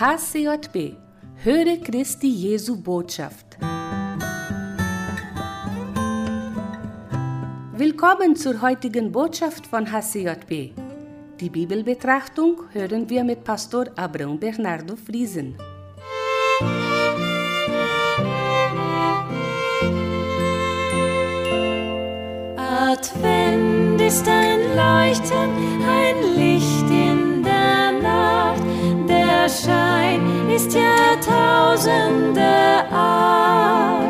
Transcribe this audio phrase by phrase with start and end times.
[0.00, 0.94] HCJB
[1.42, 3.58] Höre Christi Jesu Botschaft.
[7.72, 10.70] Willkommen zur heutigen Botschaft von HCJB.
[11.40, 15.56] Die Bibelbetrachtung hören wir mit Pastor Abraham Bernardo Friesen.
[22.56, 25.50] Advent ist ein Leuchten,
[25.82, 26.47] ein Licht
[29.64, 32.42] Schein ist Jahrtausende
[32.92, 34.04] alt.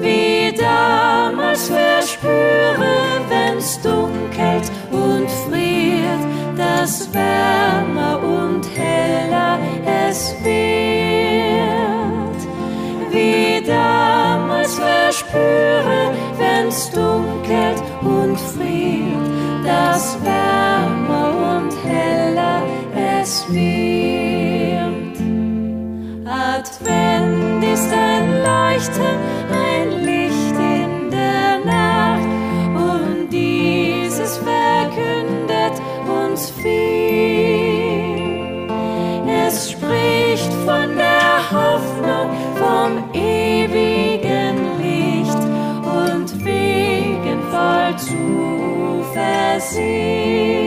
[0.00, 6.24] Wie damals verspüre, wenn's dunkelt und friert,
[6.56, 11.68] dass wärmer und heller es wird.
[13.10, 22.27] Wie damals verspüre, wenn's dunkelt und friert, dass wärmer und heller
[23.28, 25.18] es wird.
[26.24, 29.16] Advent ist ein Leuchten,
[29.52, 32.30] ein Licht in der Nacht
[32.88, 37.08] und dieses verkündet uns viel.
[39.46, 42.28] Es spricht von der Hoffnung,
[42.62, 45.42] vom ewigen Licht
[45.84, 47.92] und wegen voll
[49.06, 50.57] Zuversicht.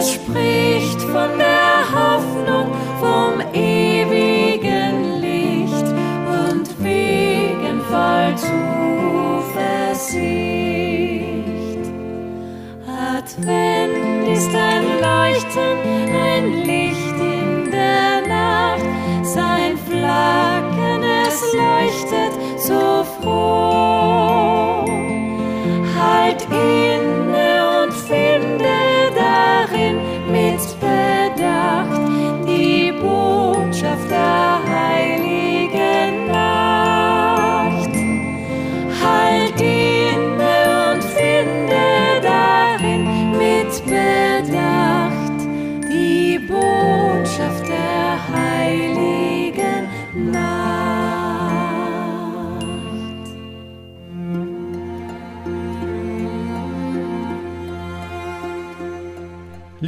[0.00, 5.88] Es spricht von der Hoffnung, vom ewigen Licht
[6.42, 8.34] und wegen voll
[9.44, 10.00] Zuversicht.
[13.14, 14.79] Advent ist ein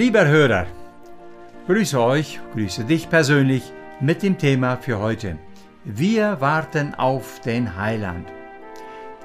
[0.03, 0.67] Lieber Hörer,
[1.69, 3.63] grüße euch, grüße dich persönlich
[4.01, 5.39] mit dem Thema für heute.
[5.85, 8.27] Wir warten auf den Heiland.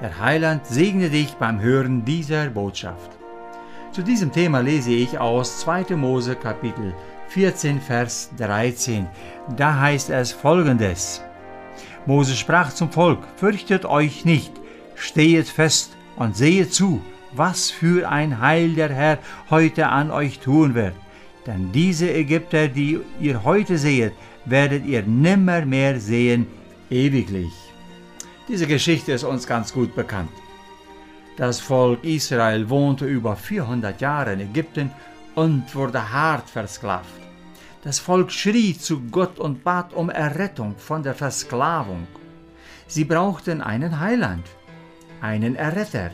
[0.00, 3.10] Der Heiland segne dich beim Hören dieser Botschaft.
[3.90, 5.96] Zu diesem Thema lese ich aus 2.
[5.96, 6.94] Mose Kapitel
[7.30, 9.08] 14, Vers 13.
[9.56, 11.24] Da heißt es folgendes.
[12.06, 14.52] Mose sprach zum Volk, fürchtet euch nicht,
[14.94, 17.02] stehet fest und sehet zu,
[17.32, 19.18] was für ein Heil der Herr
[19.50, 20.94] heute an euch tun wird.
[21.46, 24.12] Denn diese Ägypter, die ihr heute seht,
[24.44, 26.46] werdet ihr nimmer mehr sehen,
[26.90, 27.52] ewiglich.
[28.48, 30.30] Diese Geschichte ist uns ganz gut bekannt.
[31.36, 34.90] Das Volk Israel wohnte über 400 Jahre in Ägypten
[35.34, 37.20] und wurde hart versklavt.
[37.84, 42.08] Das Volk schrie zu Gott und bat um Errettung von der Versklavung.
[42.88, 44.44] Sie brauchten einen Heiland,
[45.20, 46.10] einen Erretter.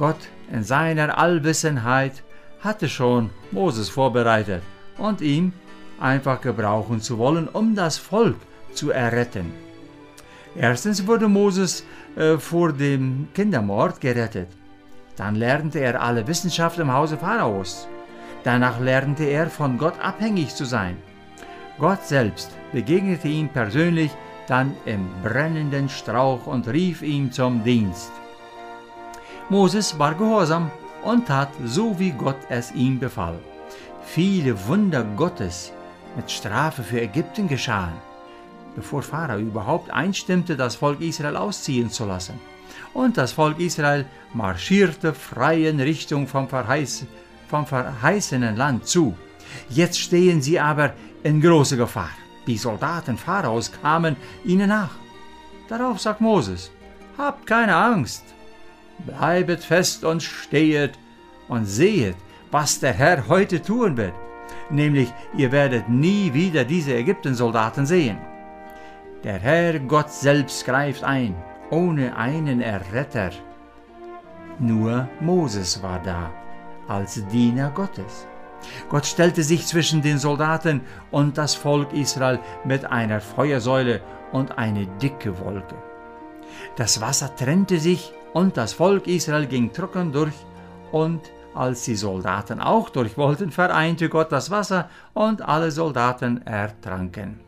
[0.00, 2.22] Gott in seiner Allwissenheit
[2.60, 4.62] hatte schon Moses vorbereitet
[4.96, 5.52] und ihn
[6.00, 8.38] einfach gebrauchen zu wollen, um das Volk
[8.72, 9.52] zu erretten.
[10.56, 11.84] Erstens wurde Moses
[12.16, 14.48] äh, vor dem Kindermord gerettet.
[15.16, 17.86] Dann lernte er alle Wissenschaft im Hause Pharaos.
[18.42, 20.96] Danach lernte er von Gott abhängig zu sein.
[21.78, 24.12] Gott selbst begegnete ihm persönlich
[24.48, 28.12] dann im brennenden Strauch und rief ihn zum Dienst.
[29.50, 30.70] Moses war gehorsam
[31.02, 33.36] und tat so, wie Gott es ihm befahl.
[34.04, 35.72] Viele Wunder Gottes
[36.14, 37.94] mit Strafe für Ägypten geschahen,
[38.76, 42.38] bevor Pharao überhaupt einstimmte, das Volk Israel ausziehen zu lassen.
[42.94, 47.06] Und das Volk Israel marschierte frei in Richtung vom, Verheiß,
[47.48, 49.16] vom verheißenen Land zu.
[49.68, 50.92] Jetzt stehen sie aber
[51.24, 52.10] in großer Gefahr.
[52.46, 54.14] Die Soldaten Pharaos kamen
[54.44, 54.92] ihnen nach.
[55.68, 56.70] Darauf sagt Moses,
[57.18, 58.22] Habt keine Angst,
[59.06, 60.98] bleibet fest und stehet
[61.48, 62.16] und sehet,
[62.50, 64.14] was der Herr heute tun wird.
[64.70, 68.18] Nämlich, ihr werdet nie wieder diese Ägyptensoldaten sehen.
[69.24, 71.34] Der Herr Gott selbst greift ein,
[71.70, 73.30] ohne einen Erretter.
[74.58, 76.30] Nur Moses war da,
[76.88, 78.26] als Diener Gottes.
[78.88, 84.00] Gott stellte sich zwischen den Soldaten und das Volk Israel mit einer Feuersäule
[84.32, 85.76] und eine dicke Wolke.
[86.76, 90.34] Das Wasser trennte sich und das Volk Israel ging trocken durch
[90.92, 91.20] und
[91.54, 97.40] als die Soldaten auch durch wollten, vereinte Gott das Wasser und alle Soldaten ertranken.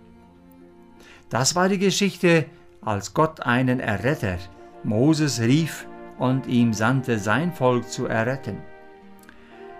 [1.31, 2.46] Das war die Geschichte,
[2.84, 4.38] als Gott einen Erretter,
[4.82, 5.87] Moses, rief
[6.19, 8.58] und ihm sandte, sein Volk zu erretten.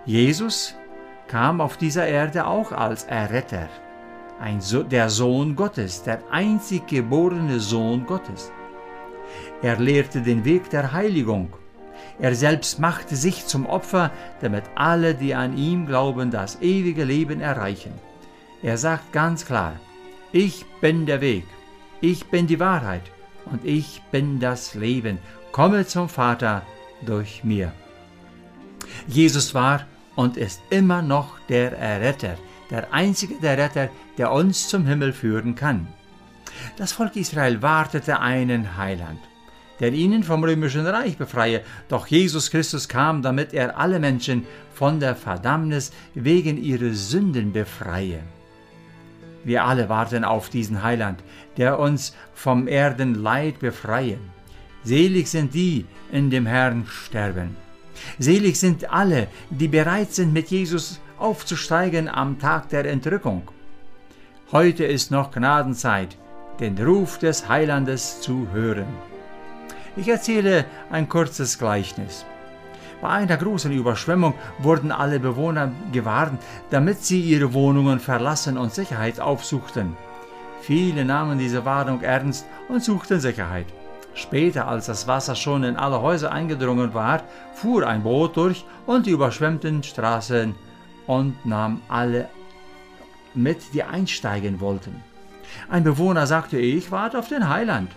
[0.05, 0.75] Jesus
[1.27, 3.69] kam auf dieser Erde auch als Erretter,
[4.39, 8.51] ein so der Sohn Gottes, der einzig geborene Sohn Gottes.
[9.61, 11.53] Er lehrte den Weg der Heiligung.
[12.19, 14.11] Er selbst machte sich zum Opfer,
[14.41, 17.93] damit alle, die an ihm glauben, das ewige Leben erreichen.
[18.61, 19.79] Er sagt ganz klar,
[20.31, 21.45] ich bin der Weg,
[22.01, 23.03] ich bin die Wahrheit
[23.45, 25.17] und ich bin das Leben.
[25.51, 26.63] Komme zum Vater
[27.05, 27.71] durch mir.
[29.07, 29.85] Jesus war
[30.15, 32.37] und ist immer noch der Erretter,
[32.69, 35.87] der einzige der Retter, der uns zum Himmel führen kann.
[36.77, 39.19] Das Volk Israel wartete einen Heiland,
[39.79, 44.99] der ihnen vom römischen Reich befreie, doch Jesus Christus kam, damit er alle Menschen von
[44.99, 48.19] der Verdammnis wegen ihrer Sünden befreie.
[49.43, 51.19] Wir alle warten auf diesen Heiland,
[51.57, 54.17] der uns vom Erdenleid befreie.
[54.83, 57.55] Selig sind die, in dem Herrn sterben.
[58.19, 63.43] Selig sind alle, die bereit sind, mit Jesus aufzusteigen am Tag der Entrückung.
[64.51, 66.17] Heute ist noch Gnadenzeit,
[66.63, 68.87] den Ruf des Heilandes zu hören.
[69.97, 72.25] Ich erzähle ein kurzes Gleichnis.
[73.01, 79.19] Bei einer großen Überschwemmung wurden alle Bewohner gewarnt, damit sie ihre Wohnungen verlassen und Sicherheit
[79.19, 79.97] aufsuchten.
[80.61, 83.67] Viele nahmen diese Warnung ernst und suchten Sicherheit.
[84.13, 87.23] Später, als das Wasser schon in alle Häuser eingedrungen war,
[87.53, 90.55] fuhr ein Boot durch und die überschwemmten Straßen
[91.07, 92.29] und nahm alle
[93.33, 95.03] mit, die einsteigen wollten.
[95.69, 97.91] Ein Bewohner sagte, ich warte auf den Heiland.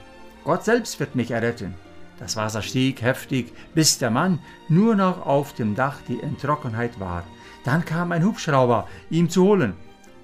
[0.45, 1.75] Gott selbst wird mich erretten.
[2.19, 4.39] Das Wasser stieg heftig, bis der Mann
[4.69, 7.25] nur noch auf dem Dach die Entrockenheit war.
[7.65, 9.75] Dann kam ein Hubschrauber, ihm zu holen.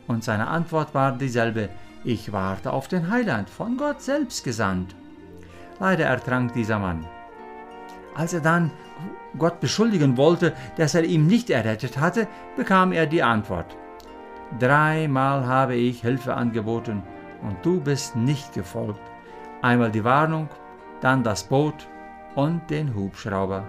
[0.07, 1.69] Und seine Antwort war dieselbe,
[2.05, 4.95] ich warte auf den Heiland, von Gott selbst gesandt.
[5.81, 7.05] Leider ertrank dieser Mann.
[8.15, 8.71] Als er dann
[9.39, 13.77] Gott beschuldigen wollte, dass er ihn nicht errettet hatte, bekam er die Antwort.
[14.59, 17.03] Dreimal habe ich Hilfe angeboten
[17.43, 19.01] und du bist nicht gefolgt.
[19.63, 20.49] Einmal die Warnung,
[21.01, 21.87] dann das Boot
[22.35, 23.65] und den Hubschrauber.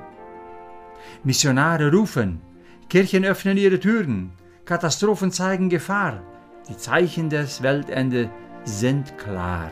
[1.24, 2.42] Missionare rufen,
[2.90, 4.32] Kirchen öffnen ihre Türen,
[4.66, 6.22] Katastrophen zeigen Gefahr,
[6.70, 8.30] die Zeichen des Weltendes
[8.64, 9.72] sind klar.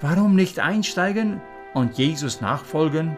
[0.00, 1.40] Warum nicht einsteigen
[1.72, 3.16] und Jesus nachfolgen?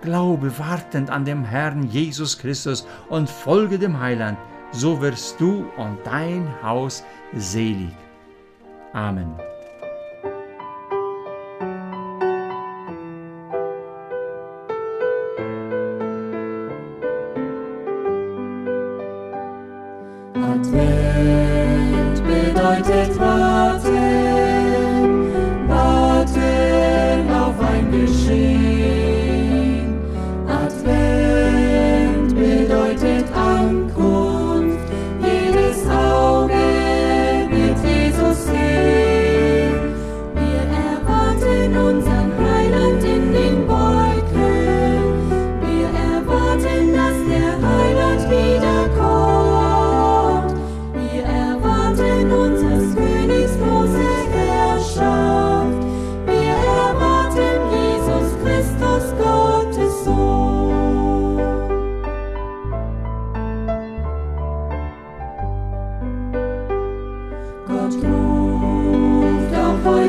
[0.00, 4.38] Glaube wartend an dem Herrn Jesus Christus und folge dem Heiland,
[4.72, 7.04] so wirst du und dein Haus
[7.34, 8.05] selig.
[8.96, 9.45] Amen.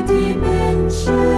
[0.08, 1.37] Auch